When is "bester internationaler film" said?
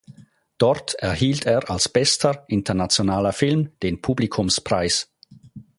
1.87-3.69